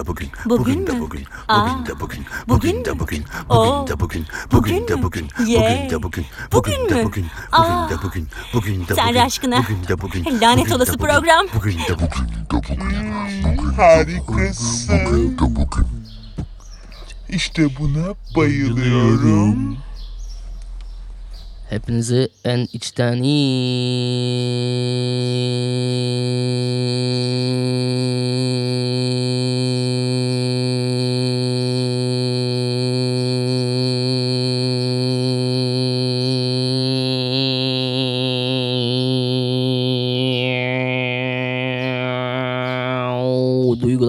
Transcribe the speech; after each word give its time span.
de 0.00 0.06
bugün. 0.06 0.28
Bugün 0.46 0.86
de 0.86 0.92
mü? 0.92 1.00
bugün. 1.00 1.24
Bugün 1.48 1.86
de 1.86 2.00
bugün. 2.00 2.24
bugün 2.48 2.84
Bugün 2.84 2.84
de 2.84 2.98
bugün. 3.00 3.24
Bugün 3.48 3.86
de 3.86 4.00
bugün. 4.00 4.26
bugün 4.52 4.80
Bugün 4.80 4.88
de 4.88 5.02
bugün. 5.02 5.28
Bugün 5.38 5.90
de 5.90 6.02
bugün. 6.02 6.26
Bugün 6.52 6.74
Bugün 6.74 6.88
de 6.88 7.04
bugün. 7.04 7.26
Bugün 7.52 7.88
de 7.88 8.02
bugün. 8.02 8.28
Bugün 8.54 8.80
de 8.88 8.88
bugün. 8.88 9.14
aşkına. 9.20 9.58
Bugün 9.62 9.88
de 9.88 10.00
bugün. 10.00 10.24
Lanet 10.40 10.58
Bugün 10.58 10.70
de 10.70 10.74
olası 10.74 10.98
bugün. 10.98 11.04
program. 11.06 11.46
Bugün 11.54 11.78
de 11.78 11.94
bugün. 11.94 12.26
Harikasın. 13.76 15.38
İşte 17.28 17.68
buna 17.78 18.14
bayılıyorum. 18.36 19.78
Hepinizi 21.70 22.28
en 22.44 22.66
içten 22.72 23.22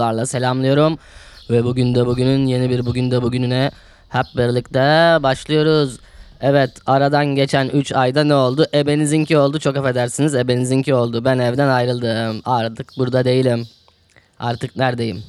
duygularla 0.01 0.25
selamlıyorum. 0.25 0.97
Ve 1.49 1.63
bugün 1.63 1.95
de 1.95 2.05
bugünün 2.05 2.47
yeni 2.47 2.69
bir 2.69 2.85
bugün 2.85 3.11
de 3.11 3.21
bugününe 3.21 3.71
hep 4.09 4.25
birlikte 4.37 4.79
başlıyoruz. 5.23 5.99
Evet 6.41 6.71
aradan 6.85 7.25
geçen 7.25 7.69
3 7.69 7.91
ayda 7.91 8.23
ne 8.23 8.35
oldu? 8.35 8.65
Ebenizinki 8.73 9.37
oldu 9.37 9.59
çok 9.59 9.77
affedersiniz 9.77 10.35
ebenizinki 10.35 10.93
oldu. 10.93 11.25
Ben 11.25 11.39
evden 11.39 11.67
ayrıldım. 11.67 12.41
Artık 12.45 12.87
burada 12.97 13.25
değilim. 13.25 13.67
Artık 14.39 14.75
neredeyim? 14.75 15.23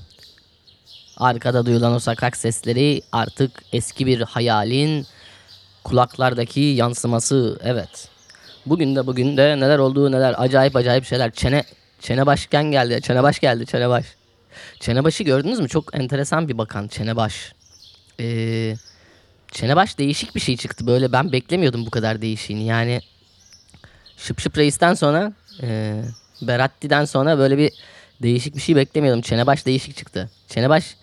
Arkada 1.16 1.66
duyulan 1.66 1.94
o 1.94 1.98
sokak 1.98 2.36
sesleri 2.36 3.02
artık 3.12 3.50
eski 3.72 4.06
bir 4.06 4.20
hayalin 4.20 5.06
kulaklardaki 5.84 6.60
yansıması. 6.60 7.58
Evet. 7.64 8.08
Bugün 8.66 8.96
de 8.96 9.06
bugün 9.06 9.36
de 9.36 9.56
neler 9.60 9.78
olduğu 9.78 10.12
neler 10.12 10.34
acayip 10.38 10.76
acayip 10.76 11.04
şeyler. 11.04 11.30
Çene 11.30 11.64
çene 12.00 12.26
başken 12.26 12.64
geldi. 12.64 13.00
Çene 13.02 13.22
baş 13.22 13.40
geldi. 13.40 13.66
Çene 13.66 13.88
baş. 13.88 14.21
Çene 14.80 15.04
başı 15.04 15.22
gördünüz 15.22 15.60
mü? 15.60 15.68
Çok 15.68 15.94
enteresan 15.94 16.48
bir 16.48 16.58
bakan 16.58 16.88
çene 16.88 17.16
baş. 17.16 17.52
Eee 18.18 18.76
Çenebaş 19.52 19.98
değişik 19.98 20.34
bir 20.34 20.40
şey 20.40 20.56
çıktı. 20.56 20.86
Böyle 20.86 21.12
ben 21.12 21.32
beklemiyordum 21.32 21.86
bu 21.86 21.90
kadar 21.90 22.22
değişiğini. 22.22 22.66
Yani 22.66 23.00
Şıp 24.16 24.40
Şıp 24.40 24.58
Reis'ten 24.58 24.94
sonra 24.94 25.32
e, 25.62 26.00
Beratti'den 26.42 27.04
sonra 27.04 27.38
böyle 27.38 27.58
bir 27.58 27.72
değişik 28.22 28.56
bir 28.56 28.60
şey 28.60 28.76
beklemiyordum. 28.76 29.22
Çenebaş 29.22 29.66
değişik 29.66 29.96
çıktı. 29.96 30.30
Çenebaş 30.48 30.96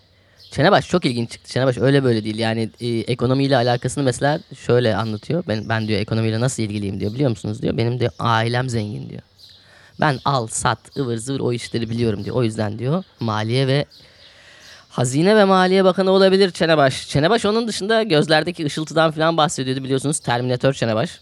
Çenebaş 0.52 0.88
çok 0.88 1.06
ilginç 1.06 1.32
çıktı. 1.32 1.52
Çenebaş 1.52 1.78
öyle 1.78 2.04
böyle 2.04 2.24
değil. 2.24 2.40
Yani 2.40 2.70
e, 2.82 2.88
ekonomiyle 2.88 3.58
alakasını 3.58 4.04
mesela 4.04 4.40
şöyle 4.66 4.96
anlatıyor. 4.96 5.44
Ben, 5.48 5.70
ben 5.70 5.88
diyor 5.88 6.00
ekonomiyle 6.00 6.40
nasıl 6.40 6.64
ilgiliyim 6.64 7.00
diyor 7.00 7.14
biliyor 7.14 7.30
musunuz 7.30 7.62
diyor. 7.62 7.78
Benim 7.78 8.00
diyor 8.00 8.12
ailem 8.20 8.70
zengin 8.70 9.10
diyor. 9.10 9.22
Ben 10.00 10.20
al 10.26 10.48
sat 10.48 10.98
ıvır 10.98 11.18
zıvır 11.18 11.40
o 11.40 11.54
işleri 11.54 11.90
biliyorum 11.90 12.26
diyor. 12.26 12.36
O 12.36 12.44
yüzden 12.44 12.80
diyor 12.80 13.04
maliye 13.20 13.68
ve 13.68 13.86
Hazine 14.90 15.36
ve 15.36 15.46
Maliye 15.46 15.84
Bakanı 15.84 16.12
olabilir 16.12 16.52
Çenebaş. 16.52 17.08
Çenebaş 17.08 17.46
onun 17.46 17.68
dışında 17.68 18.04
gözlerdeki 18.04 18.66
ışıltıdan 18.66 19.12
falan 19.12 19.38
bahsediyordu 19.38 19.84
biliyorsunuz. 19.84 20.20
Terminator 20.20 20.74
Çenebaş. 20.74 21.20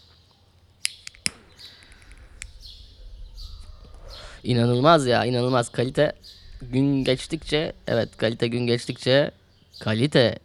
İnanılmaz 4.44 5.06
ya 5.06 5.24
inanılmaz 5.24 5.68
kalite 5.68 6.12
gün 6.62 7.04
geçtikçe 7.04 7.72
evet 7.86 8.16
kalite 8.16 8.48
gün 8.48 8.66
geçtikçe 8.66 9.30
kalite 9.80 10.38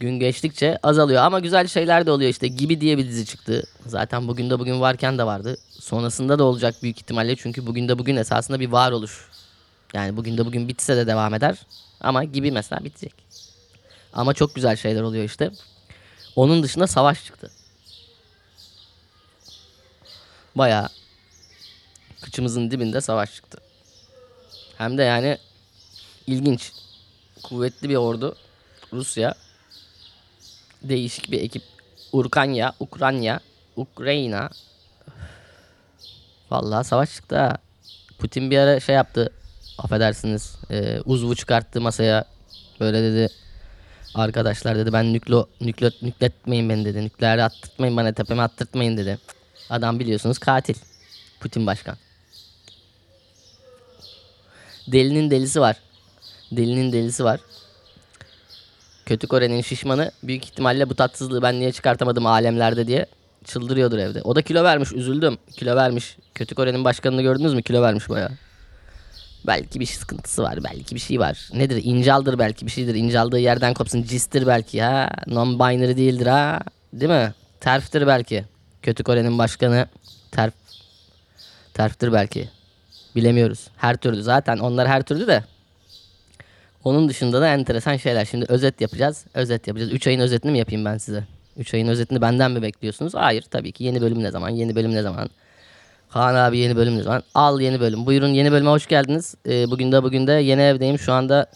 gün 0.00 0.18
geçtikçe 0.20 0.78
azalıyor 0.82 1.22
ama 1.22 1.40
güzel 1.40 1.66
şeyler 1.68 2.06
de 2.06 2.10
oluyor 2.10 2.30
işte 2.30 2.48
gibi 2.48 2.80
diye 2.80 2.98
bir 2.98 3.08
dizi 3.08 3.26
çıktı. 3.26 3.66
Zaten 3.86 4.28
bugün 4.28 4.50
de 4.50 4.58
bugün 4.58 4.80
varken 4.80 5.18
de 5.18 5.26
vardı. 5.26 5.58
Sonrasında 5.70 6.38
da 6.38 6.44
olacak 6.44 6.74
büyük 6.82 6.96
ihtimalle 6.96 7.36
çünkü 7.36 7.66
bugün 7.66 7.88
de 7.88 7.98
bugün 7.98 8.16
esasında 8.16 8.60
bir 8.60 8.68
varoluş. 8.68 9.28
Yani 9.94 10.16
bugün 10.16 10.38
de 10.38 10.46
bugün 10.46 10.68
bitse 10.68 10.96
de 10.96 11.06
devam 11.06 11.34
eder. 11.34 11.58
Ama 12.00 12.24
gibi 12.24 12.50
mesela 12.50 12.84
bitecek. 12.84 13.14
Ama 14.12 14.34
çok 14.34 14.54
güzel 14.54 14.76
şeyler 14.76 15.02
oluyor 15.02 15.24
işte. 15.24 15.50
Onun 16.36 16.62
dışında 16.62 16.86
savaş 16.86 17.24
çıktı. 17.24 17.50
Bayağı 20.54 20.88
kıçımızın 22.20 22.70
dibinde 22.70 23.00
savaş 23.00 23.34
çıktı. 23.34 23.58
Hem 24.78 24.98
de 24.98 25.02
yani 25.02 25.38
ilginç. 26.26 26.72
Kuvvetli 27.42 27.88
bir 27.88 27.96
ordu. 27.96 28.36
Rusya. 28.92 29.34
Değişik 30.82 31.30
bir 31.30 31.40
ekip. 31.40 31.62
Urkanya, 32.12 32.72
Ukrayna, 32.80 33.40
Ukrayna. 33.76 34.50
Vallahi 36.50 36.84
savaş 36.84 37.14
çıktı 37.14 37.38
ha. 37.38 37.56
Putin 38.18 38.50
bir 38.50 38.58
ara 38.58 38.80
şey 38.80 38.94
yaptı. 38.94 39.32
Affedersiniz 39.78 40.56
e, 40.70 41.00
uzvu 41.00 41.36
çıkarttı 41.36 41.80
masaya. 41.80 42.24
Böyle 42.80 43.02
dedi 43.02 43.28
arkadaşlar 44.14 44.78
dedi 44.78 44.92
ben 44.92 45.12
nüklo 45.12 45.46
nükle 45.60 45.90
nükletmeyin 46.02 46.68
beni 46.68 46.84
dedi. 46.84 47.04
Nükleeri 47.04 47.42
attırtmayın 47.42 47.96
bana 47.96 48.12
tepeme 48.12 48.42
attırtmayın 48.42 48.96
dedi. 48.96 49.18
Adam 49.70 49.98
biliyorsunuz 49.98 50.38
katil 50.38 50.74
Putin 51.40 51.66
başkan. 51.66 51.96
Delinin 54.86 55.30
delisi 55.30 55.60
var. 55.60 55.76
Delinin 56.52 56.92
delisi 56.92 57.24
var 57.24 57.40
kötü 59.08 59.26
Kore'nin 59.26 59.60
şişmanı 59.62 60.10
büyük 60.22 60.44
ihtimalle 60.44 60.90
bu 60.90 60.94
tatsızlığı 60.94 61.42
ben 61.42 61.60
niye 61.60 61.72
çıkartamadım 61.72 62.26
alemlerde 62.26 62.86
diye 62.86 63.06
çıldırıyordur 63.44 63.98
evde 63.98 64.22
o 64.22 64.36
da 64.36 64.42
kilo 64.42 64.64
vermiş 64.64 64.92
üzüldüm 64.92 65.38
kilo 65.56 65.76
vermiş 65.76 66.16
kötü 66.34 66.54
Kore'nin 66.54 66.84
başkanını 66.84 67.22
gördünüz 67.22 67.54
mü 67.54 67.62
kilo 67.62 67.82
vermiş 67.82 68.08
bayağı 68.08 68.30
Belki 69.46 69.80
bir 69.80 69.86
sıkıntısı 69.86 70.42
var. 70.42 70.64
Belki 70.64 70.94
bir 70.94 71.00
şey 71.00 71.20
var. 71.20 71.48
Nedir? 71.54 71.80
İncaldır 71.84 72.38
belki 72.38 72.66
bir 72.66 72.70
şeydir. 72.70 72.94
İncaldığı 72.94 73.38
yerden 73.38 73.74
kopsun. 73.74 74.02
Cistir 74.02 74.46
belki 74.46 74.82
ha. 74.82 75.10
Non-binary 75.26 75.96
değildir 75.96 76.26
ha. 76.26 76.60
Değil 76.92 77.10
mi? 77.10 77.34
Terftir 77.60 78.06
belki. 78.06 78.44
Kötü 78.82 79.04
Kore'nin 79.04 79.38
başkanı 79.38 79.88
terf. 80.30 80.54
Terftir 81.74 82.12
belki. 82.12 82.48
Bilemiyoruz. 83.16 83.68
Her 83.76 83.96
türlü. 83.96 84.22
Zaten 84.22 84.58
onlar 84.58 84.88
her 84.88 85.02
türlü 85.02 85.26
de. 85.26 85.44
Onun 86.88 87.08
dışında 87.08 87.40
da 87.40 87.48
enteresan 87.48 87.96
şeyler. 87.96 88.24
Şimdi 88.24 88.46
özet 88.48 88.80
yapacağız. 88.80 89.24
Özet 89.34 89.66
yapacağız. 89.66 89.92
3 89.92 90.06
ayın 90.06 90.20
özetini 90.20 90.52
mi 90.52 90.58
yapayım 90.58 90.84
ben 90.84 90.98
size? 90.98 91.24
3 91.56 91.74
ayın 91.74 91.88
özetini 91.88 92.20
benden 92.20 92.50
mi 92.50 92.62
bekliyorsunuz? 92.62 93.14
Hayır 93.14 93.42
tabii 93.50 93.72
ki. 93.72 93.84
Yeni 93.84 94.00
bölüm 94.00 94.22
ne 94.22 94.30
zaman? 94.30 94.48
Yeni 94.48 94.76
bölüm 94.76 94.94
ne 94.94 95.02
zaman? 95.02 95.30
Kaan 96.10 96.34
abi 96.34 96.58
yeni 96.58 96.76
bölüm 96.76 96.98
ne 96.98 97.02
zaman? 97.02 97.22
Al 97.34 97.60
yeni 97.60 97.80
bölüm. 97.80 98.06
Buyurun 98.06 98.28
yeni 98.28 98.52
bölüme 98.52 98.70
hoş 98.70 98.86
geldiniz. 98.86 99.34
Ee, 99.48 99.70
bugün 99.70 99.92
de 99.92 100.02
bugün 100.02 100.26
de 100.26 100.32
yeni 100.32 100.62
evdeyim. 100.62 100.98
Şu 100.98 101.12
anda 101.12 101.46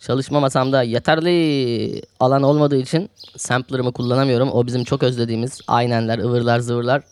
çalışma 0.00 0.40
masamda 0.40 0.82
yeterli 0.82 2.02
alan 2.20 2.42
olmadığı 2.42 2.76
için 2.76 3.10
sampler'ımı 3.36 3.92
kullanamıyorum. 3.92 4.50
O 4.52 4.66
bizim 4.66 4.84
çok 4.84 5.02
özlediğimiz 5.02 5.60
aynenler, 5.66 6.18
ıvırlar, 6.18 6.58
zıvırlar. 6.58 7.02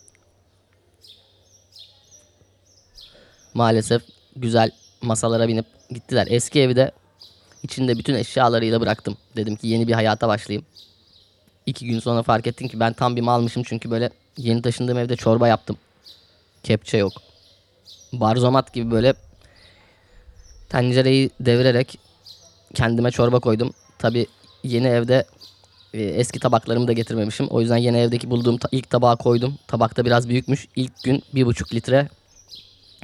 Maalesef 3.53 4.01
güzel 4.35 4.71
masalara 5.01 5.47
binip 5.47 5.65
gittiler. 5.89 6.27
Eski 6.29 6.61
evi 6.61 6.75
de 6.75 6.91
içinde 7.63 7.97
bütün 7.97 8.15
eşyalarıyla 8.15 8.81
bıraktım. 8.81 9.17
Dedim 9.35 9.55
ki 9.55 9.67
yeni 9.67 9.87
bir 9.87 9.93
hayata 9.93 10.27
başlayayım. 10.27 10.65
İki 11.65 11.85
gün 11.85 11.99
sonra 11.99 12.23
fark 12.23 12.47
ettim 12.47 12.67
ki 12.67 12.79
ben 12.79 12.93
tam 12.93 13.15
bir 13.15 13.21
malmışım 13.21 13.63
çünkü 13.63 13.91
böyle 13.91 14.09
yeni 14.37 14.61
taşındığım 14.61 14.97
evde 14.97 15.15
çorba 15.15 15.47
yaptım. 15.47 15.77
Kepçe 16.63 16.97
yok. 16.97 17.13
Barzomat 18.13 18.73
gibi 18.73 18.91
böyle 18.91 19.13
tencereyi 20.69 21.29
devirerek 21.39 21.99
kendime 22.73 23.11
çorba 23.11 23.39
koydum. 23.39 23.73
Tabi 23.99 24.27
yeni 24.63 24.87
evde 24.87 25.25
e, 25.93 26.01
eski 26.03 26.39
tabaklarımı 26.39 26.87
da 26.87 26.93
getirmemişim. 26.93 27.47
O 27.47 27.61
yüzden 27.61 27.77
yeni 27.77 27.97
evdeki 27.97 28.29
bulduğum 28.29 28.57
ta- 28.57 28.69
ilk 28.71 28.89
tabağa 28.89 29.15
koydum. 29.15 29.57
Tabakta 29.67 30.05
biraz 30.05 30.29
büyükmüş. 30.29 30.67
İlk 30.75 31.03
gün 31.03 31.23
bir 31.35 31.45
buçuk 31.45 31.73
litre 31.73 32.09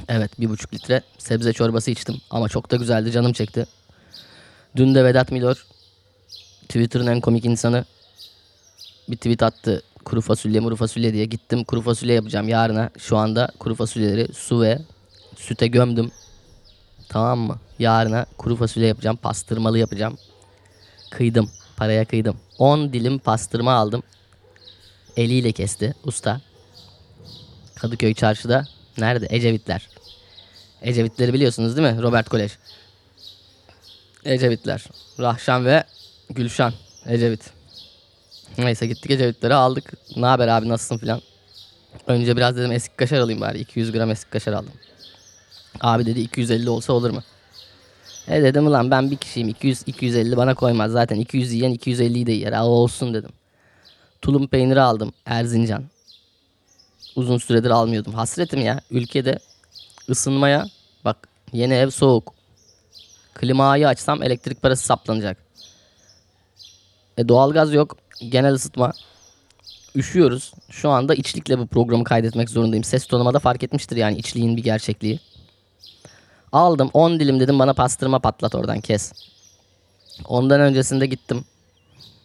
evet 0.10 0.40
bir 0.40 0.50
buçuk 0.50 0.74
litre 0.74 1.02
sebze 1.18 1.54
çorbası 1.54 1.92
içtim. 1.92 2.22
Ama 2.30 2.50
çok 2.50 2.72
da 2.72 2.76
güzeldi 2.76 3.12
canım 3.12 3.34
çekti. 3.34 3.66
Dün 4.75 4.95
de 4.95 5.06
Vedat 5.06 5.31
Milor 5.31 5.66
Twitter'ın 6.62 7.07
en 7.07 7.21
komik 7.21 7.45
insanı 7.45 7.86
bir 9.10 9.16
tweet 9.16 9.44
attı. 9.44 9.83
Kuru 10.06 10.21
fasulye 10.21 10.60
muru 10.60 10.75
fasulye 10.75 11.13
diye 11.13 11.25
gittim 11.25 11.63
kuru 11.63 11.81
fasulye 11.81 12.16
yapacağım 12.16 12.48
yarına. 12.48 12.89
Şu 12.98 13.18
anda 13.18 13.51
kuru 13.60 13.75
fasulyeleri 13.75 14.33
su 14.33 14.62
ve 14.62 14.80
süte 15.36 15.68
gömdüm. 15.68 16.12
Tamam 17.10 17.39
mı? 17.39 17.60
Yarına 17.80 18.25
kuru 18.38 18.56
fasulye 18.56 18.88
yapacağım. 18.88 19.18
Pastırmalı 19.18 19.80
yapacağım. 19.80 20.18
Kıydım. 21.12 21.50
Paraya 21.77 22.06
kıydım. 22.06 22.38
10 22.57 22.94
dilim 22.94 23.19
pastırma 23.19 23.74
aldım. 23.74 24.04
Eliyle 25.18 25.51
kesti 25.51 25.94
usta. 26.06 26.42
Kadıköy 27.75 28.13
çarşıda. 28.13 28.68
Nerede? 28.98 29.27
Ecevitler. 29.30 29.89
Ecevitleri 30.81 31.33
biliyorsunuz 31.33 31.77
değil 31.77 31.95
mi? 31.95 32.01
Robert 32.01 32.30
Kolej. 32.30 32.51
Ecevitler. 34.25 34.86
Rahşan 35.19 35.66
ve 35.66 35.83
Gülşan. 36.30 36.74
Ecevit. 37.06 37.50
Neyse 38.57 38.88
gittik 38.88 39.12
Ecevitleri 39.12 39.54
aldık. 39.54 39.94
Ne 40.16 40.25
haber 40.25 40.48
abi 40.48 40.69
nasılsın 40.69 40.98
filan. 40.98 41.21
Önce 42.07 42.38
biraz 42.38 42.57
dedim 42.57 42.71
eski 42.71 42.95
kaşar 42.95 43.19
alayım 43.19 43.42
bari. 43.42 43.60
200 43.60 43.92
gram 43.92 44.12
eski 44.12 44.30
kaşar 44.30 44.54
aldım. 44.54 44.74
Abi 45.81 46.06
dedi 46.06 46.19
250 46.19 46.69
olsa 46.69 46.94
olur 46.94 47.10
mu? 47.10 47.24
E 48.27 48.44
dedim 48.44 48.68
ulan 48.68 48.92
ben 48.92 49.12
bir 49.12 49.18
kişiyim 49.18 49.50
200 49.50 49.83
250 49.86 50.38
bana 50.38 50.56
koymaz 50.56 50.92
zaten 50.92 51.16
200 51.16 51.54
yiyen 51.54 51.75
250'yi 51.75 52.25
de 52.25 52.31
yer. 52.31 52.54
Aa, 52.54 52.66
olsun 52.66 53.13
dedim. 53.13 53.31
Tulum 54.21 54.48
peyniri 54.48 54.81
aldım 54.81 55.13
Erzincan. 55.25 55.83
Uzun 57.16 57.38
süredir 57.38 57.69
almıyordum. 57.69 58.13
Hasretim 58.13 58.62
ya 58.62 58.81
ülkede 58.92 59.39
ısınmaya 60.10 60.68
bak 61.06 61.18
yeni 61.54 61.74
ev 61.74 61.89
soğuk. 61.89 62.39
Klimayı 63.34 63.88
açsam 63.88 64.24
elektrik 64.24 64.62
parası 64.62 64.86
saplanacak. 64.86 65.38
E 67.18 67.28
doğalgaz 67.28 67.74
yok. 67.74 67.98
Genel 68.30 68.54
ısıtma. 68.54 68.94
Üşüyoruz. 69.96 70.54
Şu 70.70 70.90
anda 70.90 71.16
içlikle 71.16 71.60
bu 71.60 71.68
programı 71.68 72.04
kaydetmek 72.04 72.50
zorundayım. 72.50 72.84
Ses 72.84 73.06
tonuma 73.06 73.34
da 73.34 73.40
fark 73.40 73.64
etmiştir 73.64 73.98
yani 73.98 74.18
içliğin 74.18 74.58
bir 74.58 74.64
gerçekliği. 74.64 75.20
Aldım 76.52 76.90
10 76.94 77.20
dilim 77.20 77.40
dedim 77.40 77.60
bana 77.60 77.74
pastırma 77.74 78.20
patlat 78.20 78.56
oradan 78.56 78.81
kes. 78.81 79.12
Ondan 80.28 80.62
öncesinde 80.62 81.06
gittim. 81.06 81.46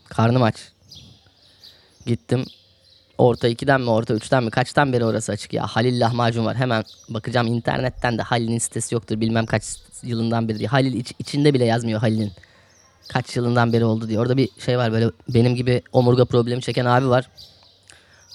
Karnım 0.05 0.43
aç. 0.43 0.57
Gittim. 2.07 2.45
Orta 3.19 3.49
2'den 3.49 3.81
mi 3.81 3.91
orta 3.91 4.15
3'ten 4.15 4.45
mi 4.45 4.51
kaçtan 4.51 4.93
beri 4.93 5.05
orası 5.05 5.33
açık 5.33 5.53
ya. 5.53 5.67
Halil 5.67 6.01
lahmacun 6.01 6.45
var. 6.45 6.57
Hemen 6.57 6.85
bakacağım 7.09 7.47
internetten 7.47 8.19
de 8.19 8.23
Halil'in 8.23 8.59
sitesi 8.59 8.95
yoktur 8.95 9.21
bilmem 9.21 9.47
kaç 9.47 9.65
yılından 10.03 10.49
beri 10.49 10.59
diye. 10.59 10.69
Halil 10.69 10.93
iç- 10.95 11.13
içinde 11.19 11.55
bile 11.55 11.65
yazmıyor 11.65 12.01
Halil'in. 12.01 12.33
Kaç 13.09 13.37
yılından 13.37 13.73
beri 13.73 13.85
oldu 13.85 14.09
diye. 14.09 14.21
Orada 14.21 14.37
bir 14.37 14.49
şey 14.59 14.79
var 14.79 14.93
böyle 14.93 15.11
benim 15.29 15.55
gibi 15.55 15.83
omurga 15.93 16.25
problemi 16.25 16.63
çeken 16.63 16.85
abi 16.85 17.09
var. 17.09 17.31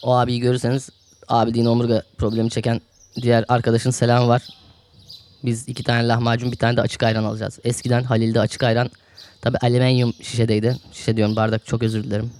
O 0.03 0.15
abiyi 0.15 0.39
görürseniz 0.39 0.89
abi 1.27 1.53
deyin 1.53 1.65
omurga 1.65 2.03
problemi 2.17 2.49
çeken 2.49 2.81
diğer 3.21 3.45
arkadaşın 3.47 3.91
selamı 3.91 4.27
var. 4.27 4.41
Biz 5.43 5.67
iki 5.69 5.83
tane 5.83 6.07
lahmacun 6.07 6.51
bir 6.51 6.57
tane 6.57 6.77
de 6.77 6.81
açık 6.81 7.03
ayran 7.03 7.23
alacağız. 7.23 7.59
Eskiden 7.63 8.03
Halil'de 8.03 8.39
açık 8.39 8.63
ayran 8.63 8.89
tabi 9.41 9.57
alüminyum 9.57 10.13
şişedeydi. 10.21 10.77
Şişe 10.91 11.17
diyorum 11.17 11.35
bardak 11.35 11.65
çok 11.65 11.83
özür 11.83 12.03
dilerim. 12.03 12.31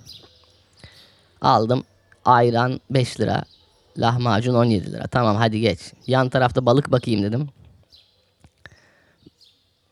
Aldım 1.42 1.84
ayran 2.25 2.80
5 2.89 3.19
lira. 3.19 3.44
Lahmacun 3.98 4.54
17 4.54 4.92
lira. 4.92 5.07
Tamam 5.07 5.36
hadi 5.36 5.60
geç. 5.60 5.80
Yan 6.07 6.30
tarafta 6.30 6.66
balık 6.66 6.92
bakayım 6.92 7.24
dedim. 7.24 7.50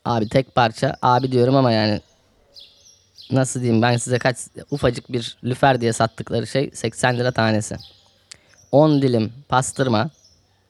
Abi 0.06 0.30
tek 0.30 0.56
parça. 0.56 0.96
Abi 1.02 1.32
diyorum 1.32 1.56
ama 1.56 1.72
yani 1.72 2.02
nasıl 3.32 3.62
diyeyim 3.62 3.82
ben 3.82 3.98
size 3.98 4.20
kaç 4.20 4.38
ufacık 4.72 5.12
bir 5.12 5.38
lüfer 5.44 5.82
diye 5.82 5.94
sattıkları 5.94 6.48
şey 6.48 6.72
80 6.74 7.18
lira 7.18 7.32
tanesi. 7.32 7.76
10 8.72 9.02
dilim 9.02 9.34
pastırma 9.50 10.10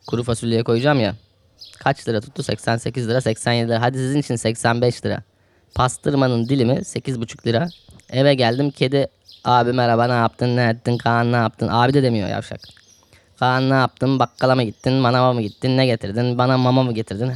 kuru 0.08 0.24
fasulyeye 0.24 0.64
koyacağım 0.64 1.00
ya. 1.00 1.16
Kaç 1.80 2.08
lira 2.08 2.22
tuttu? 2.22 2.44
88 2.44 3.10
lira 3.10 3.22
87 3.22 3.70
lira. 3.70 3.82
Hadi 3.82 3.98
sizin 3.98 4.20
için 4.20 4.36
85 4.36 5.06
lira. 5.06 5.24
Pastırmanın 5.76 6.50
dilimi 6.50 6.74
8,5 6.74 7.48
lira. 7.48 7.68
Eve 8.10 8.34
geldim 8.34 8.72
kedi 8.72 9.08
abi 9.48 9.74
merhaba 9.74 10.08
ne 10.08 10.14
yaptın 10.14 10.56
ne 10.58 10.70
ettin 10.70 10.98
Kaan 10.98 11.32
ne 11.32 11.36
yaptın 11.36 11.68
abi 11.68 11.94
de 11.94 12.04
demiyor 12.04 12.30
yavşak. 12.30 12.60
Kaan 13.40 13.70
ne 13.70 13.74
yaptın 13.74 14.20
bakkala 14.20 14.56
mı 14.56 14.64
gittin 14.64 14.94
manava 14.94 15.34
mı 15.34 15.42
gittin 15.42 15.78
ne 15.78 15.86
getirdin 15.86 16.38
bana 16.38 16.58
mama 16.58 16.84
mı 16.84 16.94
getirdin. 16.94 17.34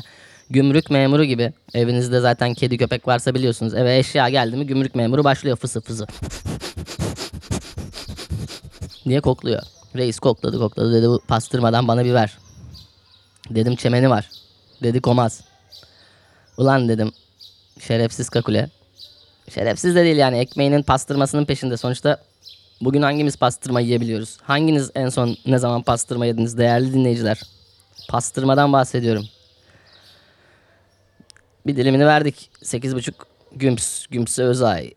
Gümrük 0.50 0.90
memuru 0.90 1.24
gibi 1.24 1.54
evinizde 1.74 2.20
zaten 2.20 2.54
kedi 2.54 2.78
köpek 2.78 3.08
varsa 3.08 3.36
biliyorsunuz 3.36 3.74
eve 3.74 3.98
eşya 3.98 4.30
geldi 4.30 4.58
mi 4.58 4.68
gümrük 4.68 4.96
memuru 4.96 5.24
başlıyor 5.24 5.58
fısı 5.58 5.82
fısı. 5.82 6.08
Niye 9.06 9.22
kokluyor? 9.22 9.62
Reis 9.96 10.20
kokladı 10.20 10.60
kokladı 10.60 10.94
dedi 10.94 11.08
bu 11.08 11.22
pastırmadan 11.28 11.88
bana 11.88 12.06
bir 12.06 12.14
ver. 12.14 12.38
Dedim 13.50 13.76
çemeni 13.76 14.10
var. 14.10 14.30
Dedi 14.84 15.02
komaz. 15.02 15.42
Ulan 16.58 16.90
dedim 16.90 17.12
şerefsiz 17.80 18.30
kakule. 18.30 18.70
Şerefsiz 19.50 19.96
de 19.96 20.04
değil 20.04 20.18
yani 20.18 20.38
ekmeğinin 20.38 20.82
pastırmasının 20.82 21.46
peşinde. 21.46 21.78
Sonuçta 21.78 22.18
bugün 22.82 23.02
hangimiz 23.02 23.38
pastırma 23.38 23.82
yiyebiliyoruz? 23.82 24.38
Hanginiz 24.42 24.92
en 24.96 25.10
son 25.10 25.38
ne 25.46 25.58
zaman 25.58 25.82
pastırma 25.82 26.26
yediniz 26.26 26.58
değerli 26.58 26.94
dinleyiciler? 26.94 27.42
Pastırmadan 28.10 28.74
bahsediyorum. 28.74 29.26
Bir 31.68 31.76
dilimini 31.76 32.06
verdik. 32.06 32.50
8,5 32.64 33.14
gümps, 33.56 34.06
gümpsü 34.08 34.44
özay. 34.44 34.94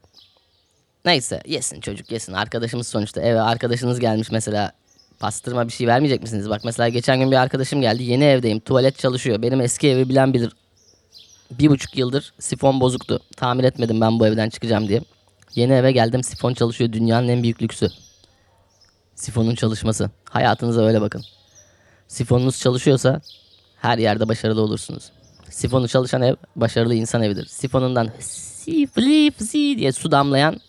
Neyse 1.05 1.43
yesin 1.47 1.81
çocuk 1.81 2.13
yesin. 2.13 2.33
Arkadaşımız 2.33 2.89
sonuçta 2.89 3.21
eve 3.21 3.41
arkadaşınız 3.41 4.01
gelmiş 4.01 4.31
mesela. 4.31 4.73
Pastırma 5.19 5.69
bir 5.69 5.73
şey 5.73 5.87
vermeyecek 5.87 6.23
misiniz? 6.23 6.51
Bak 6.51 6.61
mesela 6.65 6.89
geçen 6.89 7.19
gün 7.19 7.31
bir 7.31 7.37
arkadaşım 7.37 7.81
geldi. 7.81 8.03
Yeni 8.03 8.25
evdeyim. 8.25 8.61
Tuvalet 8.61 8.99
çalışıyor. 8.99 9.43
Benim 9.43 9.61
eski 9.61 9.89
evi 9.89 10.09
bilen 10.09 10.35
bilir. 10.35 10.53
Bir 11.59 11.69
buçuk 11.69 11.97
yıldır 11.97 12.33
sifon 12.39 12.81
bozuktu. 12.81 13.21
Tamir 13.37 13.65
etmedim 13.65 14.01
ben 14.01 14.21
bu 14.21 14.27
evden 14.27 14.49
çıkacağım 14.49 14.89
diye. 14.89 15.01
Yeni 15.55 15.73
eve 15.73 15.93
geldim 15.93 16.23
sifon 16.23 16.55
çalışıyor. 16.55 16.93
Dünyanın 16.93 17.29
en 17.29 17.43
büyük 17.43 17.63
lüksü. 17.63 17.89
Sifonun 19.15 19.55
çalışması. 19.55 20.11
Hayatınıza 20.31 20.85
öyle 20.85 21.01
bakın. 21.01 21.25
Sifonunuz 22.09 22.61
çalışıyorsa 22.61 23.21
her 23.77 23.99
yerde 23.99 24.29
başarılı 24.29 24.63
olursunuz. 24.63 25.11
Sifonu 25.51 25.89
çalışan 25.89 26.23
ev 26.23 26.35
başarılı 26.57 26.95
insan 26.95 27.23
evidir. 27.23 27.47
Sifonundan 27.47 28.09
si 28.21 28.87
fli 28.87 29.31
fsi 29.31 29.79
diye 29.79 29.93
su 29.93 30.11
damlayan 30.11 30.61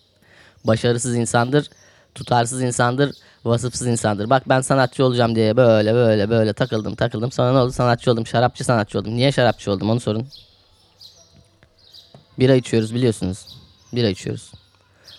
başarısız 0.63 1.15
insandır, 1.15 1.69
tutarsız 2.15 2.61
insandır, 2.61 3.11
vasıfsız 3.45 3.87
insandır. 3.87 4.29
Bak 4.29 4.49
ben 4.49 4.61
sanatçı 4.61 5.05
olacağım 5.05 5.35
diye 5.35 5.57
böyle 5.57 5.93
böyle 5.93 6.29
böyle 6.29 6.53
takıldım 6.53 6.95
takıldım. 6.95 7.31
Sonra 7.31 7.51
ne 7.51 7.57
oldu? 7.57 7.71
Sanatçı 7.71 8.11
oldum, 8.11 8.27
şarapçı 8.27 8.63
sanatçı 8.63 8.99
oldum. 8.99 9.15
Niye 9.15 9.31
şarapçı 9.31 9.71
oldum 9.71 9.89
onu 9.89 9.99
sorun. 9.99 10.27
Bira 12.39 12.55
içiyoruz 12.55 12.95
biliyorsunuz. 12.95 13.45
Bira 13.93 14.09
içiyoruz. 14.09 14.51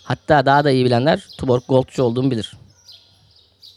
Hatta 0.04 0.46
daha 0.46 0.64
da 0.64 0.70
iyi 0.70 0.84
bilenler 0.84 1.26
Tuborg 1.38 1.62
Gold'cu 1.68 2.02
olduğumu 2.02 2.30
bilir. 2.30 2.52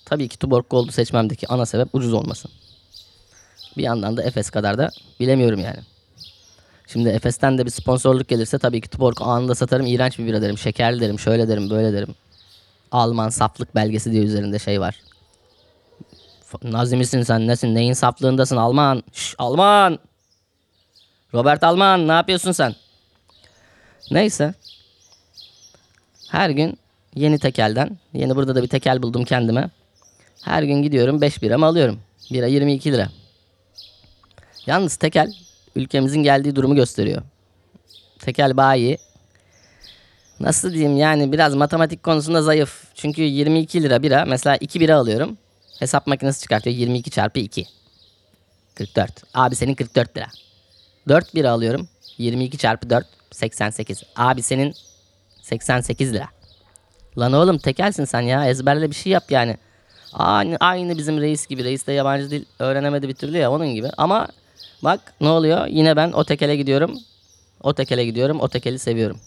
Tabii 0.05 0.27
ki 0.27 0.37
Tuborg 0.39 0.65
Gold'u 0.69 0.91
seçmemdeki 0.91 1.47
ana 1.47 1.65
sebep 1.65 1.95
ucuz 1.95 2.13
olması. 2.13 2.47
Bir 3.77 3.83
yandan 3.83 4.17
da 4.17 4.23
Efes 4.23 4.49
kadar 4.49 4.77
da 4.77 4.89
bilemiyorum 5.19 5.59
yani. 5.59 5.79
Şimdi 6.87 7.09
Efes'ten 7.09 7.57
de 7.57 7.65
bir 7.65 7.71
sponsorluk 7.71 8.27
gelirse 8.27 8.59
tabii 8.59 8.81
ki 8.81 8.89
Tuborg 8.89 9.21
anında 9.21 9.55
satarım. 9.55 9.85
iğrenç 9.85 10.19
bir 10.19 10.25
bira 10.25 10.41
derim. 10.41 10.57
Şekerli 10.57 11.01
derim. 11.01 11.19
Şöyle 11.19 11.47
derim. 11.47 11.69
Böyle 11.69 11.93
derim. 11.93 12.15
Alman 12.91 13.29
saflık 13.29 13.75
belgesi 13.75 14.11
diye 14.11 14.23
üzerinde 14.23 14.59
şey 14.59 14.81
var. 14.81 14.95
F- 16.45 16.71
Nazi 16.71 16.95
misin 16.97 17.21
sen? 17.23 17.47
Nesin? 17.47 17.75
Neyin 17.75 17.93
saflığındasın? 17.93 18.57
Alman. 18.57 19.03
Şş, 19.13 19.35
Alman. 19.37 19.99
Robert 21.33 21.63
Alman 21.63 22.07
ne 22.07 22.11
yapıyorsun 22.11 22.51
sen? 22.51 22.75
Neyse. 24.11 24.53
Her 26.31 26.49
gün 26.49 26.79
yeni 27.15 27.39
tekelden. 27.39 27.97
Yeni 28.13 28.35
burada 28.35 28.55
da 28.55 28.63
bir 28.63 28.67
tekel 28.67 29.03
buldum 29.03 29.25
kendime. 29.25 29.69
Her 30.43 30.63
gün 30.63 30.83
gidiyorum 30.83 31.21
5 31.21 31.41
biramı 31.41 31.65
alıyorum. 31.65 31.99
Bira 32.31 32.47
22 32.47 32.91
lira. 32.91 33.09
Yalnız 34.65 34.95
tekel 34.95 35.33
ülkemizin 35.75 36.23
geldiği 36.23 36.55
durumu 36.55 36.75
gösteriyor. 36.75 37.21
Tekel 38.19 38.57
bayi 38.57 38.97
nasıl 40.39 40.73
diyeyim 40.73 40.97
yani 40.97 41.31
biraz 41.31 41.55
matematik 41.55 42.03
konusunda 42.03 42.41
zayıf. 42.41 42.83
Çünkü 42.95 43.21
22 43.21 43.83
lira 43.83 44.03
bira 44.03 44.25
mesela 44.25 44.55
2 44.55 44.79
bira 44.79 44.95
alıyorum. 44.95 45.37
Hesap 45.79 46.07
makinesi 46.07 46.41
çıkartıyor 46.41 46.75
22 46.75 47.11
çarpı 47.11 47.39
2. 47.39 47.65
44. 48.75 49.11
Abi 49.33 49.55
senin 49.55 49.75
44 49.75 50.17
lira. 50.17 50.27
4 51.07 51.35
bira 51.35 51.51
alıyorum. 51.51 51.87
22 52.19 52.57
çarpı 52.57 52.89
4 52.89 53.07
88. 53.31 54.03
Abi 54.15 54.41
senin 54.41 54.73
88 55.41 56.13
lira. 56.13 56.27
Lan 57.17 57.33
oğlum 57.33 57.57
tekelsin 57.57 58.05
sen 58.05 58.21
ya 58.21 58.49
ezberle 58.49 58.89
bir 58.89 58.95
şey 58.95 59.11
yap 59.11 59.31
yani. 59.31 59.57
Aynı, 60.13 60.57
aynı 60.59 60.97
bizim 60.97 61.21
reis 61.21 61.47
gibi. 61.47 61.63
Reis 61.63 61.87
de 61.87 61.93
yabancı 61.93 62.31
dil 62.31 62.45
öğrenemedi 62.59 63.07
bir 63.07 63.13
türlü 63.13 63.37
ya 63.37 63.51
onun 63.51 63.67
gibi. 63.67 63.87
Ama 63.97 64.27
bak 64.83 65.13
ne 65.21 65.29
oluyor? 65.29 65.67
Yine 65.67 65.95
ben 65.95 66.11
o 66.11 66.23
tekele 66.23 66.55
gidiyorum. 66.55 66.99
O 67.63 67.73
tekele 67.73 68.05
gidiyorum. 68.05 68.39
O 68.39 68.47
tekeli 68.47 68.79
seviyorum. 68.79 69.19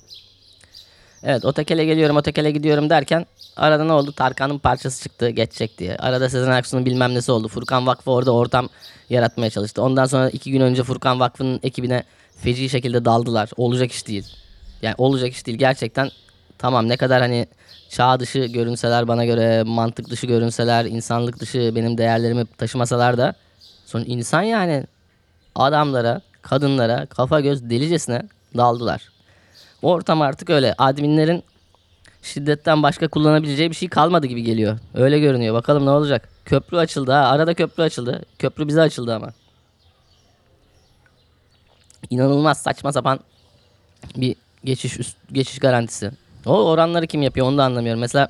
Evet 1.22 1.44
o 1.44 1.52
tekele 1.52 1.84
geliyorum 1.84 2.16
o 2.16 2.22
tekele 2.22 2.50
gidiyorum 2.50 2.90
derken 2.90 3.26
arada 3.56 3.84
ne 3.84 3.92
oldu? 3.92 4.12
Tarkan'ın 4.12 4.58
parçası 4.58 5.02
çıktı 5.02 5.28
geçecek 5.28 5.78
diye. 5.78 5.96
Arada 5.96 6.28
Sezen 6.28 6.50
Aksu'nun 6.50 6.87
bilmem 6.87 7.14
nesi 7.14 7.32
oldu. 7.32 7.49
Furkan 7.49 7.87
Vakfı 7.87 8.11
orada 8.11 8.32
ortam 8.34 8.68
yaratmaya 9.11 9.50
çalıştı. 9.50 9.82
Ondan 9.82 10.06
sonra 10.06 10.30
iki 10.30 10.50
gün 10.50 10.61
önce 10.61 10.82
Furkan 10.82 11.20
Vakfı'nın 11.20 11.61
ekibine 11.62 12.04
feci 12.42 12.68
şekilde 12.68 13.04
daldılar. 13.04 13.50
Olacak 13.56 13.92
iş 13.92 14.06
değil. 14.06 14.26
Yani 14.82 14.94
olacak 14.99 15.32
iş 15.32 15.46
değil. 15.46 15.58
Gerçekten 15.58 16.11
tamam 16.58 16.88
ne 16.88 16.96
kadar 16.96 17.22
hani 17.22 17.46
çağ 17.88 18.20
dışı 18.20 18.38
görünseler 18.38 19.08
bana 19.08 19.25
göre 19.25 19.62
mantık 19.62 20.11
dışı 20.11 20.26
görünseler 20.26 20.84
insanlık 20.84 21.40
dışı 21.40 21.72
benim 21.76 21.99
değerlerimi 21.99 22.46
taşımasalar 22.46 23.18
da 23.18 23.34
son 23.87 24.04
insan 24.06 24.42
yani 24.42 24.84
adamlara 25.54 26.20
kadınlara 26.42 27.06
kafa 27.06 27.40
göz 27.40 27.70
delicesine 27.70 28.22
daldılar. 28.56 29.08
ortam 29.82 30.22
artık 30.22 30.50
öyle. 30.50 30.75
Adminlerin 30.78 31.42
şiddetten 32.22 32.82
başka 32.82 33.08
kullanabileceği 33.08 33.70
bir 33.70 33.76
şey 33.76 33.88
kalmadı 33.88 34.26
gibi 34.26 34.42
geliyor. 34.42 34.78
Öyle 34.94 35.18
görünüyor. 35.18 35.54
Bakalım 35.54 35.87
ne 35.87 35.90
olacak. 35.90 36.28
Köprü 36.44 36.76
açıldı 36.76 37.12
ha. 37.12 37.18
Arada 37.18 37.54
köprü 37.54 37.82
açıldı. 37.82 38.22
Köprü 38.38 38.68
bize 38.68 38.80
açıldı 38.80 39.14
ama. 39.14 39.32
İnanılmaz 42.11 42.59
saçma 42.59 42.92
sapan 42.92 43.21
bir 44.16 44.37
geçiş 44.64 44.99
üst, 44.99 45.16
geçiş 45.32 45.59
garantisi. 45.59 46.11
O 46.47 46.52
oranları 46.52 47.06
kim 47.06 47.23
yapıyor 47.23 47.47
onu 47.47 47.59
da 47.59 47.64
anlamıyorum. 47.64 48.00
Mesela 48.00 48.28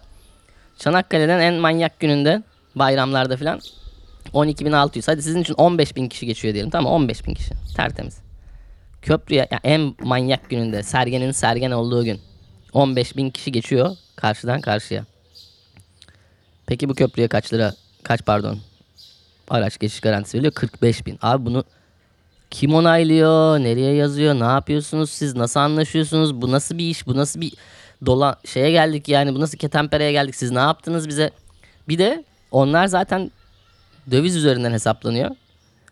Çanakkale'den 0.78 1.40
en 1.40 1.54
manyak 1.54 2.00
gününde 2.00 2.42
bayramlarda 2.74 3.36
filan 3.36 3.60
12.600. 4.34 5.02
Hadi 5.06 5.22
sizin 5.22 5.42
için 5.42 5.54
15.000 5.54 6.08
kişi 6.08 6.26
geçiyor 6.26 6.54
diyelim. 6.54 6.70
Tamam 6.70 7.08
15.000 7.08 7.34
kişi. 7.34 7.50
Tertemiz. 7.76 8.18
Köprüye 9.02 9.48
yani 9.50 9.60
en 9.64 9.94
manyak 10.00 10.50
gününde 10.50 10.82
Sergen'in 10.82 11.30
Sergen 11.30 11.70
olduğu 11.70 12.04
gün 12.04 12.20
15.000 12.74 13.32
kişi 13.32 13.52
geçiyor 13.52 13.96
karşıdan 14.16 14.60
karşıya. 14.60 15.04
Peki 16.66 16.88
bu 16.88 16.94
köprüye 16.94 17.28
kaç 17.28 17.52
lira 17.52 17.74
kaç 18.02 18.24
pardon 18.24 18.58
araç 19.50 19.78
geçiş 19.78 20.00
garantisi 20.00 20.38
veriyor? 20.38 20.52
45.000. 20.52 21.16
Abi 21.22 21.46
bunu 21.46 21.64
kim 22.52 22.74
onaylıyor? 22.74 23.58
Nereye 23.58 23.94
yazıyor? 23.94 24.34
Ne 24.34 24.44
yapıyorsunuz 24.44 25.10
siz? 25.10 25.36
Nasıl 25.36 25.60
anlaşıyorsunuz? 25.60 26.42
Bu 26.42 26.52
nasıl 26.52 26.78
bir 26.78 26.90
iş? 26.90 27.06
Bu 27.06 27.16
nasıl 27.16 27.40
bir 27.40 27.52
dola 28.06 28.36
şeye 28.44 28.70
geldik 28.70 29.08
yani? 29.08 29.34
Bu 29.34 29.40
nasıl 29.40 29.58
ketenpereye 29.58 30.12
geldik? 30.12 30.34
Siz 30.36 30.50
ne 30.50 30.58
yaptınız 30.58 31.08
bize? 31.08 31.30
Bir 31.88 31.98
de 31.98 32.24
onlar 32.50 32.86
zaten 32.86 33.30
döviz 34.10 34.36
üzerinden 34.36 34.72
hesaplanıyor. 34.72 35.30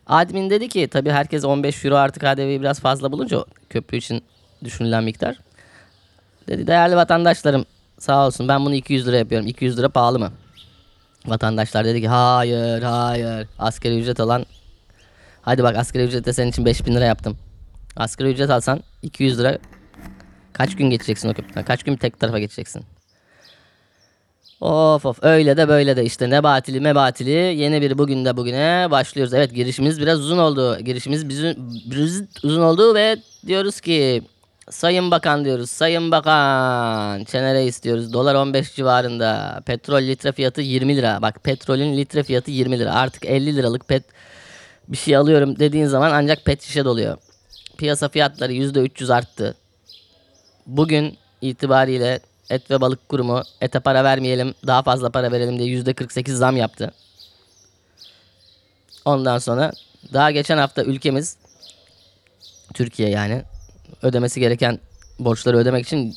Admin 0.07 0.51
dedi 0.51 0.69
ki 0.69 0.89
tabii 0.89 1.11
herkes 1.11 1.45
15 1.45 1.85
euro 1.85 1.97
artı 1.97 2.21
KDV'yi 2.21 2.61
biraz 2.61 2.81
fazla 2.81 3.13
bulunca 3.13 3.45
köprü 3.71 3.97
için 3.97 4.23
düşünülen 4.65 5.05
miktar. 5.05 5.37
Dedi 6.49 6.67
değerli 6.67 6.97
vatandaşlarım 6.97 7.65
sağ 7.99 8.27
olsun 8.27 8.49
ben 8.49 8.65
bunu 8.65 8.75
200 8.75 9.07
lira 9.07 9.17
yapıyorum. 9.17 9.47
200 9.47 9.79
lira 9.79 9.89
pahalı 9.89 10.19
mı? 10.19 10.33
Vatandaşlar 11.27 11.85
dedi 11.85 12.01
ki 12.01 12.09
hayır 12.09 12.83
hayır 12.83 13.49
asgari 13.59 13.99
ücret 14.01 14.21
alan 14.21 14.47
Hadi 15.43 15.63
bak 15.63 15.77
asgari 15.77 16.05
ücrette 16.05 16.33
senin 16.33 16.51
için 16.51 16.65
5000 16.65 16.95
lira 16.95 17.05
yaptım. 17.05 17.37
Asgari 17.97 18.29
ücret 18.29 18.51
alsan 18.51 18.83
200 19.03 19.39
lira 19.39 19.59
kaç 20.53 20.77
gün 20.77 20.91
geçeceksin 20.91 21.29
o 21.29 21.35
köprüden? 21.35 21.65
Kaç 21.65 21.83
gün 21.83 21.97
tek 21.97 22.21
tarafa 22.21 22.39
geçeceksin? 22.39 22.85
Of 24.61 25.07
of 25.07 25.19
öyle 25.23 25.57
de 25.57 25.69
böyle 25.69 25.97
de 25.97 26.05
işte 26.05 26.31
ne 26.31 26.43
batili 26.43 26.81
me 26.81 26.95
batili 26.95 27.31
yeni 27.31 27.83
bir 27.83 27.99
bugün 27.99 28.25
de 28.25 28.37
bugüne 28.37 28.89
başlıyoruz. 28.91 29.35
Evet 29.35 29.55
girişimiz 29.55 30.01
biraz 30.01 30.21
uzun 30.21 30.39
oldu. 30.39 30.79
Girişimiz 30.79 31.29
bizim 31.29 31.57
uzun 32.43 32.63
oldu 32.63 32.95
ve 32.95 33.17
diyoruz 33.47 33.81
ki 33.81 34.23
Sayın 34.71 35.11
Bakan 35.11 35.45
diyoruz. 35.45 35.71
Sayın 35.71 36.11
Bakan 36.11 37.25
çenere 37.25 37.65
istiyoruz. 37.65 38.13
Dolar 38.13 38.35
15 38.35 38.75
civarında. 38.75 39.61
Petrol 39.67 40.03
litre 40.03 40.33
fiyatı 40.33 40.61
20 40.61 40.97
lira. 40.97 41.23
Bak 41.23 41.45
petrolün 41.45 41.97
litre 41.97 42.23
fiyatı 42.23 42.51
20 42.51 42.79
lira. 42.79 42.95
Artık 42.95 43.25
50 43.27 43.57
liralık 43.57 43.89
pet 43.89 44.05
bir 44.91 44.97
şey 44.97 45.17
alıyorum 45.17 45.59
dediğin 45.59 45.87
zaman 45.87 46.11
ancak 46.11 46.45
pet 46.45 46.63
şişe 46.63 46.85
doluyor. 46.85 47.17
Piyasa 47.79 48.09
fiyatları 48.09 48.53
%300 48.53 49.15
arttı. 49.15 49.57
Bugün 50.67 51.19
itibariyle 51.41 52.21
Et 52.51 52.71
ve 52.71 52.81
Balık 52.81 53.09
Kurumu 53.09 53.43
ete 53.61 53.81
para 53.81 54.05
vermeyelim 54.05 54.55
daha 54.67 54.83
fazla 54.83 55.11
para 55.11 55.33
verelim 55.33 55.59
diye 55.59 55.69
%48 55.83 56.31
zam 56.33 56.57
yaptı. 56.57 56.93
Ondan 59.05 59.39
sonra 59.39 59.73
daha 60.13 60.31
geçen 60.31 60.59
hafta 60.59 60.83
ülkemiz 60.83 61.37
Türkiye 62.75 63.09
yani 63.09 63.43
ödemesi 64.03 64.41
gereken 64.41 64.81
borçları 65.19 65.57
ödemek 65.57 65.87
için 65.87 66.15